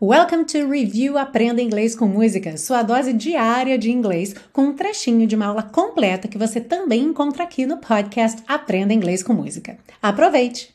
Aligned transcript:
Welcome 0.00 0.44
to 0.44 0.70
Review 0.70 1.18
Aprenda 1.18 1.60
Inglês 1.60 1.96
com 1.96 2.06
Música, 2.06 2.56
sua 2.56 2.84
dose 2.84 3.12
diária 3.12 3.76
de 3.76 3.90
inglês, 3.90 4.32
com 4.52 4.66
um 4.66 4.72
trechinho 4.72 5.26
de 5.26 5.34
uma 5.34 5.46
aula 5.46 5.64
completa 5.64 6.28
que 6.28 6.38
você 6.38 6.60
também 6.60 7.02
encontra 7.02 7.42
aqui 7.42 7.66
no 7.66 7.78
podcast 7.78 8.40
Aprenda 8.46 8.94
Inglês 8.94 9.24
com 9.24 9.32
Música. 9.32 9.76
Aproveite! 10.00 10.72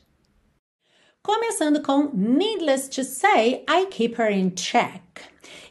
Começando 1.22 1.80
com 1.80 2.10
Needless 2.12 2.90
to 2.90 3.02
say, 3.02 3.64
I 3.66 3.86
keep 3.86 4.20
her 4.20 4.30
in 4.30 4.50
check. 4.50 5.00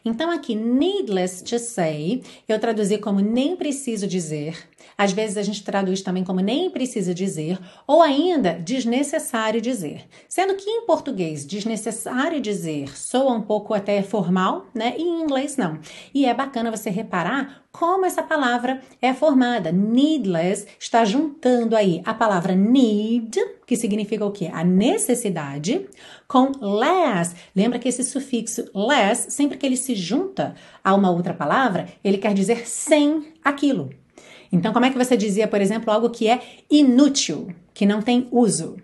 Então, 0.04 0.32
aqui, 0.32 0.56
needless 0.56 1.44
to 1.44 1.60
say, 1.60 2.24
eu 2.50 2.60
traduzi 2.60 2.98
como 2.98 3.20
nem 3.20 3.56
preciso 3.56 4.08
dizer. 4.08 4.58
Às 4.98 5.12
vezes 5.12 5.38
a 5.38 5.44
gente 5.44 5.64
traduz 5.64 6.02
também 6.02 6.24
como 6.24 6.40
nem 6.40 6.70
precisa 6.70 7.14
dizer, 7.14 7.60
ou 7.88 8.02
ainda 8.02 8.54
desnecessário 8.54 9.62
dizer. 9.62 10.06
Sendo 10.28 10.56
que 10.56 10.70
em 10.70 10.86
português, 10.86 11.46
desnecessário 11.46 12.42
dizer 12.42 12.96
soa 12.98 13.34
um 13.34 13.42
pouco 13.42 13.74
até 13.74 14.02
formal, 14.02 14.68
né? 14.74 14.96
E 14.98 15.02
em 15.02 15.22
inglês 15.22 15.58
não. 15.58 15.80
E 16.14 16.26
é 16.26 16.34
bacana 16.34 16.72
você 16.72 16.90
reparar 16.90 17.64
como 17.72 18.06
essa 18.06 18.22
palavra 18.22 18.82
é 19.02 19.14
formada. 19.14 19.72
Needless 19.72 20.68
está 20.80 21.04
juntando 21.04 21.76
aí 21.76 22.02
a 22.06 22.14
palavra 22.14 22.56
need, 22.56 23.40
que 23.66 23.76
significa 23.76 24.24
o 24.24 24.32
quê? 24.32 24.50
A 24.54 24.64
necessidade, 24.64 25.88
com 26.28 26.52
less. 26.62 27.36
Lembra 27.56 27.80
que 27.80 27.90
esse 27.90 28.04
sufixo 28.04 28.66
less, 28.76 29.34
sempre 29.34 29.58
que 29.58 29.66
ele 29.66 29.78
se 29.78 29.96
junta 29.96 30.56
a 30.84 30.94
uma 30.94 31.10
outra 31.10 31.34
palavra, 31.34 31.88
ele 32.04 32.20
quer 32.20 32.34
dizer 32.34 32.68
sem 32.68 33.34
aquilo. 33.44 33.90
Então, 34.54 34.72
como 34.72 34.86
é 34.86 34.92
que 34.92 34.98
você 34.98 35.18
dizia, 35.18 35.48
por 35.48 35.60
exemplo, 35.60 35.92
algo 35.92 36.12
que 36.12 36.28
é 36.28 36.40
inútil, 36.70 37.48
que 37.74 37.88
não 37.88 38.04
tem 38.04 38.28
uso? 38.32 38.78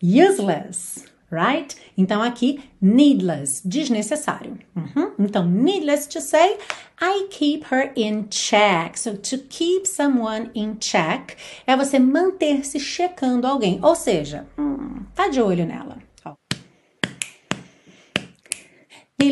Useless, 0.00 1.04
right? 1.32 1.74
Então, 1.98 2.22
aqui, 2.22 2.60
needless, 2.80 3.60
desnecessário. 3.66 4.56
Uhum. 4.76 5.12
Então, 5.18 5.44
needless 5.44 6.08
to 6.08 6.20
say, 6.20 6.58
I 7.00 7.26
keep 7.28 7.66
her 7.74 7.92
in 7.96 8.28
check. 8.30 8.96
So, 8.96 9.16
to 9.16 9.38
keep 9.48 9.84
someone 9.84 10.50
in 10.54 10.76
check 10.78 11.36
é 11.66 11.76
você 11.76 11.98
manter-se 11.98 12.78
checando 12.78 13.48
alguém. 13.48 13.80
Ou 13.82 13.96
seja, 13.96 14.46
hum, 14.56 15.02
tá 15.12 15.26
de 15.26 15.42
olho 15.42 15.66
nela. 15.66 15.91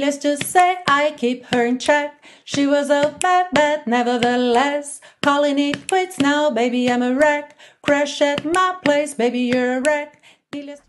Needless 0.00 0.16
to 0.22 0.42
say, 0.42 0.78
I 0.88 1.12
keep 1.14 1.44
her 1.52 1.66
in 1.66 1.78
check. 1.78 2.24
She 2.46 2.66
was 2.66 2.88
a 2.88 3.14
bad, 3.20 3.48
bad, 3.52 3.86
nevertheless. 3.86 4.98
Calling 5.20 5.58
it 5.58 5.86
quits 5.88 6.18
now, 6.18 6.48
baby, 6.48 6.90
I'm 6.90 7.02
a 7.02 7.12
wreck. 7.12 7.54
Crash 7.82 8.22
at 8.22 8.42
my 8.42 8.76
place, 8.82 9.12
baby, 9.12 9.40
you're 9.40 9.76
a 9.76 9.80
wreck. 9.82 10.16